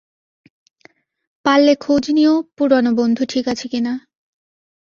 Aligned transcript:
পারলে 1.45 1.73
খোঁজ 1.81 2.03
নিয়ো 2.09 2.33
পুরানো 2.57 2.91
বন্ধু 2.97 3.23
ঠিক 3.29 3.45
আছে 3.47 3.65
কিনা। 3.67 3.93